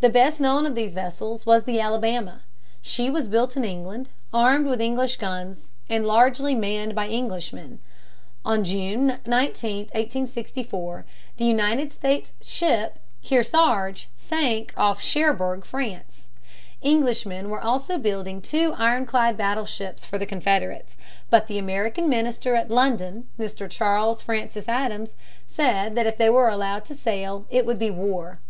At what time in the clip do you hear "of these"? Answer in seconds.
0.66-0.92